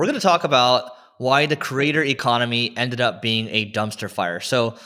we're 0.00 0.06
going 0.06 0.14
to 0.14 0.20
talk 0.20 0.44
about 0.44 0.92
why 1.18 1.44
the 1.44 1.56
creator 1.56 2.02
economy 2.02 2.72
ended 2.74 3.02
up 3.02 3.20
being 3.20 3.48
a 3.50 3.70
dumpster 3.70 4.10
fire. 4.10 4.40
So, 4.40 4.76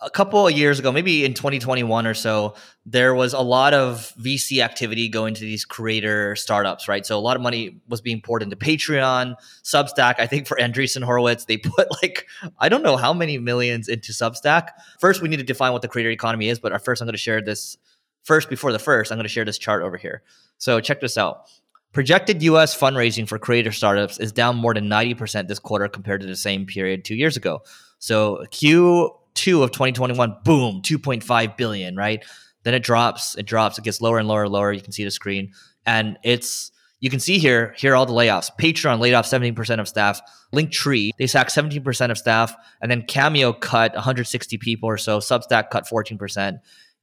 a 0.00 0.08
couple 0.08 0.46
of 0.46 0.52
years 0.56 0.78
ago, 0.78 0.92
maybe 0.92 1.24
in 1.24 1.34
2021 1.34 2.06
or 2.06 2.14
so, 2.14 2.54
there 2.86 3.12
was 3.12 3.32
a 3.32 3.40
lot 3.40 3.74
of 3.74 4.14
VC 4.16 4.62
activity 4.62 5.08
going 5.08 5.34
to 5.34 5.40
these 5.40 5.64
creator 5.64 6.36
startups, 6.36 6.86
right? 6.86 7.04
So 7.04 7.18
a 7.18 7.20
lot 7.20 7.34
of 7.34 7.42
money 7.42 7.80
was 7.88 8.00
being 8.00 8.20
poured 8.20 8.44
into 8.44 8.54
Patreon, 8.54 9.34
Substack. 9.64 10.14
I 10.18 10.26
think 10.28 10.46
for 10.46 10.56
Andreessen 10.56 11.02
Horowitz, 11.02 11.46
they 11.46 11.56
put 11.58 11.88
like, 12.00 12.28
I 12.60 12.68
don't 12.68 12.84
know 12.84 12.96
how 12.96 13.12
many 13.12 13.36
millions 13.38 13.88
into 13.88 14.12
Substack. 14.12 14.68
First, 15.00 15.20
we 15.20 15.28
need 15.28 15.38
to 15.38 15.42
define 15.42 15.72
what 15.72 15.82
the 15.82 15.88
creator 15.88 16.10
economy 16.10 16.48
is, 16.48 16.60
but 16.60 16.72
uh, 16.72 16.78
first, 16.78 17.02
I'm 17.02 17.06
going 17.06 17.14
to 17.14 17.18
share 17.18 17.42
this. 17.42 17.76
First, 18.22 18.48
before 18.48 18.70
the 18.70 18.78
first, 18.78 19.10
I'm 19.10 19.18
going 19.18 19.24
to 19.24 19.28
share 19.28 19.44
this 19.44 19.58
chart 19.58 19.82
over 19.82 19.96
here. 19.96 20.22
So 20.58 20.78
check 20.80 21.00
this 21.00 21.18
out. 21.18 21.50
Projected 21.92 22.42
US 22.42 22.78
fundraising 22.78 23.28
for 23.28 23.38
creator 23.38 23.72
startups 23.72 24.18
is 24.18 24.32
down 24.32 24.56
more 24.56 24.74
than 24.74 24.88
90% 24.88 25.48
this 25.48 25.58
quarter 25.58 25.88
compared 25.88 26.20
to 26.20 26.26
the 26.26 26.36
same 26.36 26.66
period 26.66 27.04
two 27.04 27.16
years 27.16 27.36
ago. 27.36 27.62
So 27.98 28.44
Q 28.50 29.12
two 29.34 29.62
of 29.62 29.70
2021, 29.70 30.36
boom, 30.44 30.82
2.5 30.82 31.56
billion, 31.56 31.96
right? 31.96 32.24
Then 32.62 32.74
it 32.74 32.82
drops, 32.82 33.36
it 33.36 33.46
drops, 33.46 33.78
it 33.78 33.84
gets 33.84 34.00
lower 34.00 34.18
and 34.18 34.28
lower 34.28 34.44
and 34.44 34.52
lower. 34.52 34.72
You 34.72 34.82
can 34.82 34.92
see 34.92 35.04
the 35.04 35.10
screen. 35.10 35.52
And 35.86 36.18
it's 36.22 36.72
you 37.00 37.08
can 37.08 37.20
see 37.20 37.38
here, 37.38 37.74
here 37.78 37.92
are 37.92 37.96
all 37.96 38.04
the 38.04 38.12
layoffs. 38.12 38.50
Patreon 38.60 39.00
laid 39.00 39.14
off 39.14 39.24
17% 39.24 39.80
of 39.80 39.88
staff. 39.88 40.20
Linktree, 40.54 41.12
they 41.18 41.26
sacked 41.26 41.50
17% 41.50 42.10
of 42.10 42.18
staff. 42.18 42.54
And 42.82 42.90
then 42.90 43.02
Cameo 43.06 43.54
cut 43.54 43.94
160 43.94 44.58
people 44.58 44.86
or 44.86 44.98
so. 44.98 45.18
Substack 45.18 45.70
cut 45.70 45.86
14%. 45.86 46.58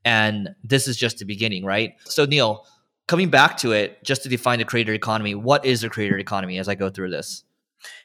And 0.06 0.50
this 0.64 0.88
is 0.88 0.98
just 0.98 1.18
the 1.18 1.26
beginning, 1.26 1.66
right? 1.66 1.94
So, 2.06 2.26
Neil, 2.26 2.68
coming 3.08 3.30
back 3.30 3.58
to 3.58 3.72
it, 3.72 4.04
just 4.04 4.24
to 4.24 4.30
define 4.30 4.60
the 4.60 4.66
creator 4.66 4.94
economy, 4.94 5.36
what 5.36 5.66
is 5.66 5.82
the 5.82 5.90
creator 5.90 6.18
economy 6.18 6.58
as 6.60 6.68
I 6.68 6.76
go 6.76 6.90
through 6.90 7.10
this? 7.10 7.44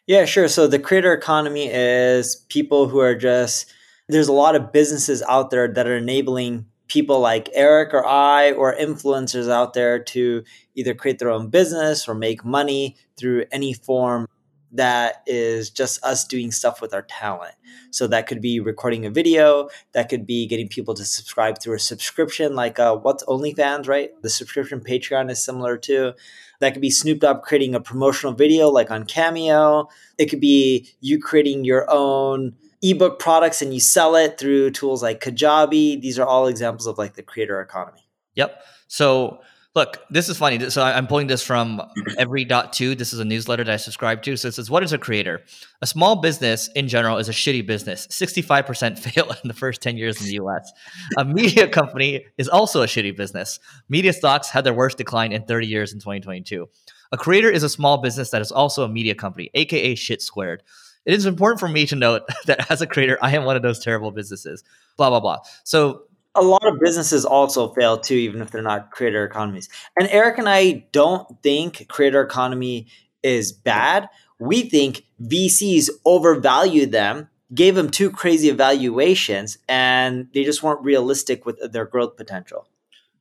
Yeah, 0.07 0.25
sure. 0.25 0.49
So, 0.49 0.67
the 0.67 0.79
creator 0.79 1.13
economy 1.13 1.69
is 1.71 2.37
people 2.49 2.89
who 2.89 3.01
are 3.01 3.15
just 3.15 3.73
there's 4.09 4.29
a 4.29 4.33
lot 4.33 4.57
of 4.57 4.73
businesses 4.73 5.23
out 5.23 5.51
there 5.51 5.73
that 5.73 5.87
are 5.87 5.97
enabling 5.97 6.67
people 6.89 7.21
like 7.21 7.49
Eric 7.55 7.95
or 7.95 8.07
I 8.07 8.53
or 8.53 8.77
influencers 8.77 9.51
out 9.51 9.73
there 9.73 10.03
to 10.05 10.45
either 10.75 10.93
create 10.93 11.19
their 11.19 11.31
own 11.31 11.49
business 11.49 12.07
or 12.07 12.15
make 12.15 12.45
money 12.45 12.97
through 13.17 13.47
any 13.51 13.73
form 13.73 14.27
that 14.73 15.23
is 15.27 15.71
just 15.71 16.03
us 16.05 16.25
doing 16.25 16.51
stuff 16.51 16.81
with 16.81 16.95
our 16.95 17.03
talent. 17.03 17.55
So 17.91 18.07
that 18.07 18.27
could 18.27 18.41
be 18.41 18.59
recording 18.59 19.05
a 19.05 19.11
video, 19.11 19.69
that 19.93 20.09
could 20.09 20.27
be 20.27 20.47
getting 20.47 20.69
people 20.69 20.95
to 20.95 21.05
subscribe 21.05 21.61
through 21.61 21.77
a 21.77 21.81
subscription, 21.81 22.55
like 22.55 22.79
uh, 22.79 22.97
what's 22.97 23.25
OnlyFans, 23.25 23.87
right? 23.87 24.11
The 24.23 24.31
subscription 24.31 24.81
Patreon 24.81 25.31
is 25.31 25.45
similar 25.45 25.77
to. 25.79 26.15
That 26.61 26.73
could 26.73 26.83
be 26.83 26.91
Snoop 26.91 27.21
Dogg 27.21 27.43
creating 27.43 27.75
a 27.75 27.81
promotional 27.81 28.33
video, 28.33 28.69
like 28.69 28.91
on 28.91 29.05
Cameo. 29.05 29.89
It 30.17 30.27
could 30.27 30.41
be 30.41 30.89
you 31.01 31.19
creating 31.19 31.65
your 31.65 31.87
own 31.91 32.55
ebook 32.83 33.19
products 33.19 33.63
and 33.63 33.73
you 33.75 33.81
sell 33.81 34.17
it 34.17 34.39
through 34.39 34.71
tools 34.71 35.03
like 35.03 35.21
Kajabi. 35.21 36.01
These 36.01 36.19
are 36.19 36.27
all 36.27 36.47
examples 36.47 36.87
of 36.87 36.99
like 36.99 37.15
the 37.15 37.23
creator 37.23 37.61
economy. 37.61 38.07
Yep. 38.35 38.63
So 38.89 39.41
look, 39.75 39.99
this 40.11 40.29
is 40.29 40.37
funny. 40.37 40.71
So 40.71 40.83
I'm 40.83 41.07
pulling 41.07 41.27
this 41.27 41.43
from 41.43 41.81
every 42.19 42.45
dot 42.45 42.73
to. 42.75 42.95
This 42.95 43.13
is 43.13 43.21
a 43.21 43.25
newsletter 43.25 43.65
that 43.65 43.73
I 43.73 43.77
subscribe 43.77 44.23
to. 44.23 44.37
So 44.37 44.49
it 44.49 44.55
says, 44.55 44.71
what 44.71 44.83
is 44.83 44.93
a 44.93 44.99
creator? 44.99 45.43
A 45.81 45.87
small 45.87 46.17
business 46.17 46.69
in 46.75 46.89
general 46.89 47.19
is 47.19 47.29
a 47.29 47.33
shitty 47.33 47.67
business. 47.67 48.07
65% 48.09 48.99
fail 49.15 49.35
in 49.43 49.49
the 49.49 49.55
first 49.55 49.81
10 49.83 49.97
years 49.97 50.21
in 50.21 50.27
the 50.27 50.45
US. 50.45 50.73
A 51.17 51.25
media 51.25 51.69
company 51.81 52.27
is 52.39 52.49
also 52.49 52.83
a 52.83 52.87
shitty 52.87 53.17
business. 53.17 53.59
Media 53.89 54.13
stocks 54.13 54.51
had 54.51 54.65
their 54.65 54.75
worst 54.75 54.99
decline 54.99 55.33
in 55.33 55.45
30 55.45 55.67
years 55.67 55.93
in 55.93 55.99
2022. 55.99 56.69
A 57.13 57.17
creator 57.17 57.51
is 57.51 57.63
a 57.63 57.69
small 57.69 57.99
business 57.99 58.31
that 58.31 58.43
is 58.43 58.53
also 58.53 58.85
a 58.85 58.89
media 58.89 59.15
company, 59.15 59.51
aka 59.55 59.95
shit 59.95 60.23
squared 60.23 60.63
it 61.05 61.15
is 61.15 61.27
important 61.27 61.59
for 61.59 61.69
me 61.69 61.87
to 61.87 61.97
note 61.97 62.23
that 62.47 62.71
as 62.71 62.81
a 62.81 62.87
creator, 62.87 63.19
I 63.21 63.35
am 63.35 63.45
one 63.45 63.57
of 63.57 63.63
those 63.63 63.83
terrible 63.83 64.11
businesses. 64.11 64.63
Blah 64.97 65.11
blah 65.11 65.21
blah. 65.21 65.39
So 65.65 66.05
a 66.35 66.43
lot 66.43 66.67
of 66.67 66.81
businesses 66.81 67.25
also 67.25 67.73
fail 67.75 67.99
too, 67.99 68.15
even 68.15 68.41
if 68.41 68.51
they're 68.51 68.63
not 68.63 68.91
creator 68.91 69.25
economies. 69.25 69.69
And 69.99 70.09
Eric 70.11 70.39
and 70.39 70.49
I 70.49 70.87
don't 70.93 71.43
think 71.43 71.89
creator 71.89 72.23
economy 72.23 72.87
is 73.23 73.53
bad. 73.53 74.09
We 74.39 74.63
think 74.63 75.05
VCs 75.23 75.91
overvalued 76.05 76.91
them, 76.91 77.29
gave 77.55 77.75
them 77.75 77.91
too 77.91 78.11
crazy 78.11 78.49
evaluations, 78.49 79.59
and 79.69 80.29
they 80.33 80.45
just 80.45 80.63
weren't 80.63 80.83
realistic 80.83 81.45
with 81.45 81.73
their 81.73 81.85
growth 81.85 82.17
potential. 82.17 82.67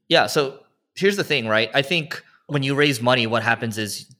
Yeah. 0.07 0.27
So 0.27 0.59
here's 0.95 1.17
the 1.17 1.23
thing, 1.23 1.47
right? 1.47 1.69
I 1.73 1.81
think 1.81 2.23
when 2.47 2.63
you 2.63 2.75
raise 2.75 3.01
money, 3.01 3.27
what 3.27 3.43
happens 3.43 3.77
is 3.77 4.13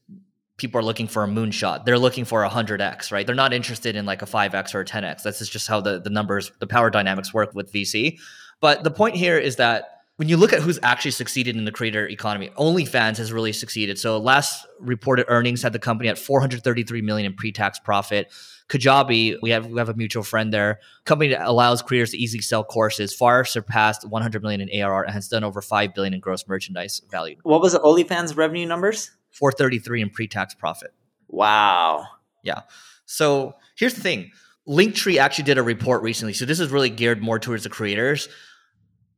people 0.58 0.78
are 0.78 0.84
looking 0.84 1.08
for 1.08 1.24
a 1.24 1.26
moonshot. 1.26 1.84
They're 1.84 1.98
looking 1.98 2.24
for 2.24 2.44
a 2.44 2.48
hundred 2.48 2.80
x, 2.80 3.10
right? 3.10 3.26
They're 3.26 3.34
not 3.34 3.52
interested 3.52 3.96
in 3.96 4.06
like 4.06 4.22
a 4.22 4.26
five 4.26 4.54
x 4.54 4.74
or 4.74 4.80
a 4.80 4.84
ten 4.84 5.02
x. 5.02 5.22
That's 5.22 5.46
just 5.48 5.66
how 5.66 5.80
the 5.80 5.98
the 5.98 6.10
numbers, 6.10 6.52
the 6.60 6.66
power 6.66 6.90
dynamics 6.90 7.34
work 7.34 7.54
with 7.54 7.72
VC. 7.72 8.18
But 8.62 8.84
the 8.84 8.90
point 8.90 9.16
here 9.16 9.36
is 9.36 9.56
that 9.56 9.88
when 10.16 10.28
you 10.28 10.36
look 10.36 10.52
at 10.52 10.60
who's 10.60 10.78
actually 10.84 11.10
succeeded 11.10 11.56
in 11.56 11.64
the 11.64 11.72
creator 11.72 12.06
economy, 12.06 12.50
OnlyFans 12.56 13.16
has 13.16 13.32
really 13.32 13.52
succeeded. 13.52 13.98
So 13.98 14.18
last 14.18 14.64
reported 14.78 15.26
earnings 15.28 15.62
had 15.62 15.72
the 15.72 15.80
company 15.80 16.08
at 16.08 16.16
433 16.16 17.02
million 17.02 17.26
in 17.26 17.36
pre-tax 17.36 17.80
profit. 17.80 18.32
Kajabi, 18.68 19.36
we 19.42 19.50
have 19.50 19.66
we 19.66 19.78
have 19.78 19.88
a 19.88 19.94
mutual 19.94 20.22
friend 20.22 20.52
there. 20.54 20.78
Company 21.04 21.30
that 21.30 21.44
allows 21.44 21.82
creators 21.82 22.12
to 22.12 22.18
easily 22.18 22.40
sell 22.40 22.62
courses, 22.62 23.12
far 23.12 23.44
surpassed 23.44 24.08
100 24.08 24.42
million 24.42 24.60
in 24.60 24.82
ARR 24.82 25.02
and 25.02 25.12
has 25.12 25.26
done 25.26 25.42
over 25.42 25.60
5 25.60 25.92
billion 25.92 26.14
in 26.14 26.20
gross 26.20 26.46
merchandise 26.46 27.02
value. 27.10 27.36
What 27.42 27.60
was 27.60 27.72
the 27.72 27.80
OnlyFans 27.80 28.36
revenue 28.36 28.64
numbers? 28.64 29.10
433 29.32 30.02
in 30.02 30.10
pre-tax 30.10 30.54
profit. 30.54 30.94
Wow. 31.26 32.06
Yeah. 32.44 32.60
So 33.06 33.54
here's 33.76 33.94
the 33.94 34.02
thing. 34.02 34.30
Linktree 34.68 35.16
actually 35.16 35.44
did 35.44 35.58
a 35.58 35.62
report 35.64 36.02
recently. 36.02 36.32
So 36.32 36.44
this 36.44 36.60
is 36.60 36.70
really 36.70 36.90
geared 36.90 37.20
more 37.20 37.40
towards 37.40 37.64
the 37.64 37.70
creators. 37.70 38.28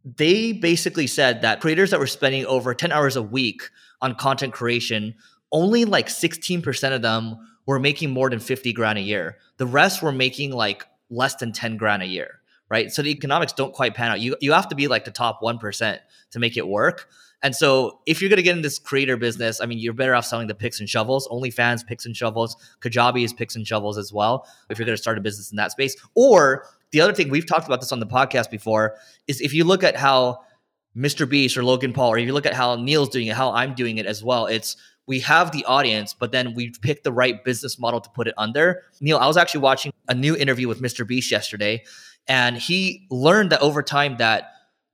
They 0.04 0.52
basically 0.52 1.06
said 1.06 1.42
that 1.42 1.60
creators 1.60 1.90
that 1.90 2.00
were 2.00 2.06
spending 2.06 2.44
over 2.46 2.74
10 2.74 2.92
hours 2.92 3.16
a 3.16 3.22
week 3.22 3.62
on 4.02 4.14
content 4.14 4.52
creation, 4.52 5.14
only 5.50 5.84
like 5.84 6.08
16% 6.08 6.94
of 6.94 7.02
them 7.02 7.38
were 7.66 7.78
making 7.78 8.10
more 8.10 8.28
than 8.28 8.40
50 8.40 8.72
grand 8.72 8.98
a 8.98 9.02
year. 9.02 9.38
The 9.56 9.66
rest 9.66 10.02
were 10.02 10.12
making 10.12 10.52
like 10.52 10.84
less 11.08 11.36
than 11.36 11.52
10 11.52 11.76
grand 11.76 12.02
a 12.02 12.06
year, 12.06 12.40
right? 12.68 12.92
So 12.92 13.02
the 13.02 13.10
economics 13.10 13.52
don't 13.52 13.72
quite 13.72 13.94
pan 13.94 14.10
out. 14.10 14.20
You 14.20 14.36
you 14.40 14.52
have 14.52 14.68
to 14.68 14.74
be 14.74 14.88
like 14.88 15.04
the 15.04 15.10
top 15.10 15.40
1% 15.40 15.98
to 16.32 16.38
make 16.38 16.56
it 16.56 16.66
work. 16.66 17.08
And 17.42 17.54
so 17.54 18.00
if 18.06 18.22
you're 18.22 18.30
going 18.30 18.38
to 18.38 18.42
get 18.42 18.56
in 18.56 18.62
this 18.62 18.78
creator 18.78 19.18
business, 19.18 19.60
I 19.60 19.66
mean, 19.66 19.78
you're 19.78 19.92
better 19.92 20.14
off 20.14 20.24
selling 20.24 20.46
the 20.48 20.54
picks 20.54 20.80
and 20.80 20.88
shovels. 20.88 21.28
OnlyFans 21.28 21.86
picks 21.86 22.06
and 22.06 22.16
shovels. 22.16 22.56
Kajabi 22.80 23.22
is 23.22 23.34
picks 23.34 23.54
and 23.54 23.66
shovels 23.66 23.98
as 23.98 24.14
well. 24.14 24.48
If 24.70 24.78
you're 24.78 24.86
going 24.86 24.96
to 24.96 25.02
start 25.02 25.18
a 25.18 25.20
business 25.20 25.50
in 25.50 25.56
that 25.56 25.70
space, 25.70 25.94
or 26.14 26.66
the 26.94 27.00
other 27.00 27.12
thing 27.12 27.28
we've 27.28 27.46
talked 27.46 27.66
about 27.66 27.80
this 27.80 27.92
on 27.92 28.00
the 28.00 28.06
podcast 28.06 28.50
before 28.50 28.96
is 29.26 29.40
if 29.40 29.52
you 29.52 29.64
look 29.64 29.82
at 29.82 29.96
how 29.96 30.40
Mr. 30.96 31.28
Beast 31.28 31.56
or 31.56 31.64
Logan 31.64 31.92
Paul, 31.92 32.12
or 32.12 32.18
if 32.18 32.26
you 32.26 32.32
look 32.32 32.46
at 32.46 32.54
how 32.54 32.76
Neil's 32.76 33.08
doing 33.08 33.26
it, 33.26 33.36
how 33.36 33.52
I'm 33.52 33.74
doing 33.74 33.98
it 33.98 34.06
as 34.06 34.22
well, 34.22 34.46
it's 34.46 34.76
we 35.06 35.20
have 35.20 35.50
the 35.50 35.64
audience, 35.64 36.14
but 36.14 36.32
then 36.32 36.54
we 36.54 36.70
pick 36.80 37.02
the 37.02 37.12
right 37.12 37.44
business 37.44 37.78
model 37.78 38.00
to 38.00 38.08
put 38.10 38.28
it 38.28 38.34
under. 38.38 38.84
Neil, 39.00 39.18
I 39.18 39.26
was 39.26 39.36
actually 39.36 39.60
watching 39.60 39.92
a 40.08 40.14
new 40.14 40.36
interview 40.36 40.68
with 40.68 40.80
Mr. 40.80 41.06
Beast 41.06 41.30
yesterday, 41.30 41.82
and 42.28 42.56
he 42.56 43.06
learned 43.10 43.50
that 43.50 43.60
over 43.60 43.82
time 43.82 44.16
that 44.18 44.52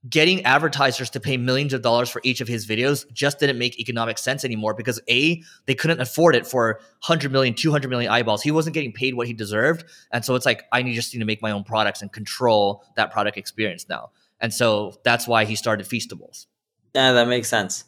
getting 0.09 0.43
advertisers 0.44 1.11
to 1.11 1.21
pay 1.21 1.37
millions 1.37 1.75
of 1.75 1.83
dollars 1.83 2.09
for 2.09 2.22
each 2.25 2.41
of 2.41 2.49
his 2.49 2.66
videos 2.66 3.11
just 3.12 3.38
didn't 3.38 3.59
make 3.59 3.78
economic 3.78 4.16
sense 4.16 4.44
anymore 4.44 4.72
because 4.72 5.00
a 5.11 5.43
they 5.66 5.75
couldn't 5.75 6.00
afford 6.00 6.34
it 6.34 6.47
for 6.47 6.81
100 7.06 7.31
million 7.31 7.53
200 7.55 7.88
million 7.88 8.10
eyeballs. 8.10 8.43
He 8.43 8.50
wasn't 8.50 8.75
getting 8.75 8.93
paid 8.93 9.15
what 9.15 9.27
he 9.27 9.34
deserved. 9.34 9.84
And 10.10 10.25
so 10.25 10.34
it's 10.34 10.47
like 10.47 10.65
i 10.72 10.83
need 10.83 10.94
just 10.94 11.12
need 11.12 11.21
to 11.21 11.27
make 11.27 11.43
my 11.43 11.50
own 11.50 11.65
products 11.65 12.00
and 12.00 12.10
control 12.10 12.83
that 12.97 13.10
product 13.12 13.37
experience 13.37 13.89
now. 13.89 14.10
And 14.41 14.55
so 14.55 14.94
that's 15.05 15.28
why 15.28 15.44
he 15.44 15.55
started 15.55 15.87
feastables. 15.87 16.47
Yeah 16.94 17.12
that 17.12 17.28
makes 17.28 17.49
sense 17.49 17.84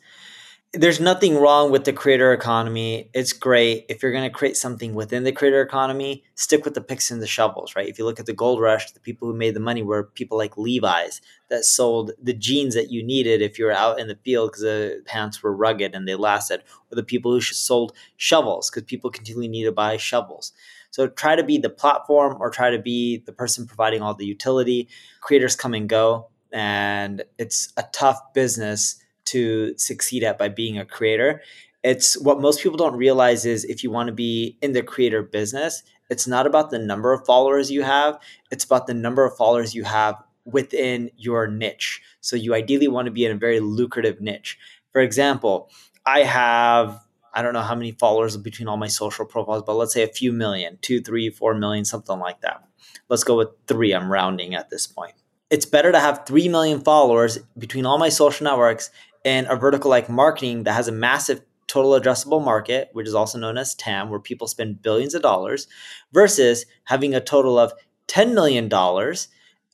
there's 0.75 1.01
nothing 1.01 1.37
wrong 1.37 1.71
with 1.71 1.85
the 1.85 1.93
creator 1.93 2.33
economy. 2.33 3.11
It's 3.13 3.35
great. 3.35 3.85
If 3.91 4.03
you're 4.03 4.13
going 4.13 4.25
to 4.25 4.31
create 4.31 4.57
something 4.57 4.95
within 4.95 5.23
the 5.23 5.33
creator 5.33 5.61
economy, 5.61 6.25
stick 6.35 6.65
with 6.65 6.73
the 6.73 6.81
picks 6.81 7.11
and 7.11 7.21
the 7.21 7.27
shovels, 7.27 7.77
right? 7.77 7.89
If 7.89 7.99
you 7.99 8.07
look 8.07 8.19
at 8.19 8.25
the 8.25 8.33
gold 8.33 8.59
rush, 8.59 8.91
the 8.91 9.01
people 9.01 9.29
who 9.29 9.35
made 9.35 9.53
the 9.53 9.61
money 9.61 9.83
were 9.83 10.05
people 10.05 10.39
like 10.39 10.57
Levi's 10.57 11.21
that 11.51 11.67
sold 11.67 12.13
the 12.23 12.33
jeans 12.33 12.75
that 12.75 12.91
you 12.91 13.05
needed 13.05 13.43
if 13.43 13.59
you 13.59 13.67
were 13.67 13.73
out 13.73 14.01
in 14.01 14.09
the 14.09 14.17
field 14.25 14.51
because 14.51 14.63
the 14.63 15.03
pants 15.05 15.43
were 15.43 15.55
rugged 15.55 15.95
and 15.95 16.09
they 16.09 16.15
lasted, 16.15 16.63
or 16.91 16.97
the 16.97 17.03
people 17.03 17.33
who 17.33 17.43
sold 17.43 17.93
shovels 18.17 18.71
because 18.71 18.85
people 18.85 19.11
continually 19.11 19.49
need 19.49 19.65
to 19.65 19.73
buy 19.73 19.99
shovels. 19.99 20.53
So 20.91 21.07
try 21.07 21.37
to 21.37 21.45
be 21.45 21.59
the 21.59 21.71
platform 21.71 22.39
or 22.41 22.49
try 22.49 22.71
to 22.71 22.79
be 22.79 23.19
the 23.19 23.33
person 23.33 23.67
providing 23.67 24.01
all 24.01 24.15
the 24.15 24.27
utility. 24.27 24.89
Creators 25.21 25.55
come 25.55 25.75
and 25.75 25.87
go, 25.87 26.29
and 26.51 27.25
it's 27.37 27.75
a 27.77 27.85
tough 27.93 28.33
business 28.33 29.02
to 29.33 29.77
succeed 29.77 30.23
at 30.23 30.39
by 30.39 30.49
being 30.49 30.79
a 30.79 30.85
creator. 30.85 31.43
It's 31.83 32.21
what 32.21 32.41
most 32.41 32.63
people 32.63 32.77
don't 32.79 32.97
realize 32.97 33.45
is 33.45 33.65
if 33.65 33.83
you 33.83 33.91
want 33.91 34.07
to 34.07 34.13
be 34.13 34.57
in 34.63 34.73
the 34.73 34.83
creator 34.83 35.23
business, 35.23 35.83
it's 36.11 36.27
not 36.27 36.47
about 36.47 36.71
the 36.71 36.79
number 36.79 37.13
of 37.13 37.27
followers 37.27 37.71
you 37.71 37.83
have, 37.83 38.19
it's 38.51 38.65
about 38.65 38.87
the 38.87 38.95
number 38.95 39.25
of 39.25 39.37
followers 39.37 39.75
you 39.75 39.85
have 39.85 40.17
within 40.45 41.11
your 41.17 41.47
niche. 41.47 42.01
So 42.21 42.37
you 42.37 42.55
ideally 42.55 42.89
want 42.89 43.07
to 43.07 43.13
be 43.13 43.25
in 43.25 43.33
a 43.33 43.39
very 43.39 43.61
lucrative 43.61 44.21
niche. 44.21 44.59
For 44.93 45.01
example, 45.01 45.71
I 46.05 46.21
have 46.21 47.01
I 47.35 47.41
don't 47.41 47.55
know 47.55 47.63
how 47.63 47.75
many 47.75 47.93
followers 47.93 48.37
between 48.37 48.69
all 48.69 48.77
my 48.77 48.89
social 48.89 49.25
profiles, 49.25 49.63
but 49.63 49.75
let's 49.75 49.95
say 49.95 50.03
a 50.03 50.07
few 50.09 50.33
million, 50.33 50.79
two, 50.83 51.01
three, 51.01 51.31
four 51.31 51.55
million, 51.55 51.87
something 51.87 52.19
like 52.19 52.43
that. 52.43 52.63
Let's 53.09 53.25
go 53.25 53.39
with 53.39 53.49
three. 53.67 53.93
I'm 53.93 54.13
rounding 54.13 54.55
at 54.55 54.69
this 54.69 54.87
point. 54.87 55.15
It's 55.53 55.67
better 55.67 55.93
to 55.93 56.01
have 56.01 56.25
3 56.27 56.49
million 56.49 56.81
followers 56.81 57.39
between 57.59 57.85
all 57.85 57.99
my 57.99 58.09
social 58.09 58.45
networks 58.45 58.91
and 59.25 59.47
a 59.49 59.57
vertical 59.57 59.91
like 59.91 60.09
marketing 60.09 60.65
that 60.65 60.75
has 60.75 60.89
a 60.89 60.93
massive 60.93 61.43
total 61.67 61.93
addressable 61.93 62.45
market, 62.45 62.91
which 62.93 63.07
is 63.07 63.15
also 63.15 63.39
known 63.39 63.57
as 63.57 63.75
TAM, 63.75 64.11
where 64.11 64.21
people 64.21 64.47
spend 64.47 64.83
billions 64.83 65.15
of 65.15 65.23
dollars, 65.23 65.67
versus 66.13 66.67
having 66.85 67.15
a 67.15 67.21
total 67.21 67.59
of 67.59 67.73
$10 68.09 68.35
million 68.35 68.71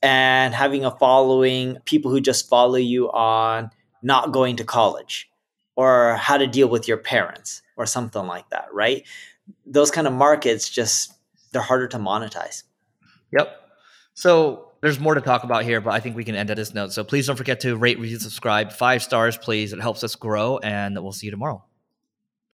and 0.01 0.53
having 0.53 0.85
a 0.85 0.97
following 0.97 1.77
people 1.85 2.09
who 2.09 2.21
just 2.21 2.47
follow 2.47 2.77
you 2.77 3.11
on 3.11 3.69
not 4.01 4.31
going 4.31 4.55
to 4.55 4.63
college 4.63 5.29
or 5.75 6.15
how 6.15 6.37
to 6.37 6.47
deal 6.47 6.69
with 6.69 6.87
your 6.87 6.97
parents 6.97 7.61
or 7.75 7.85
something 7.85 8.25
like 8.27 8.49
that, 8.49 8.67
right? 8.71 9.05
Those 9.65 9.91
kind 9.91 10.07
of 10.07 10.13
markets 10.13 10.69
just 10.69 11.13
they're 11.51 11.61
harder 11.61 11.87
to 11.87 11.97
monetize. 11.97 12.63
Yep. 13.31 13.59
So 14.13 14.68
there's 14.81 14.99
more 14.99 15.15
to 15.15 15.21
talk 15.21 15.43
about 15.43 15.63
here, 15.63 15.81
but 15.81 15.91
I 15.91 15.99
think 15.99 16.15
we 16.15 16.23
can 16.23 16.35
end 16.35 16.49
at 16.49 16.57
this 16.57 16.73
note. 16.73 16.93
So 16.93 17.03
please 17.03 17.27
don't 17.27 17.35
forget 17.35 17.59
to 17.61 17.75
rate, 17.75 17.99
review, 17.99 18.19
subscribe. 18.19 18.71
Five 18.71 19.03
stars, 19.03 19.37
please. 19.37 19.73
It 19.73 19.81
helps 19.81 20.03
us 20.03 20.15
grow, 20.15 20.57
and 20.57 21.01
we'll 21.01 21.11
see 21.11 21.27
you 21.27 21.31
tomorrow. 21.31 21.63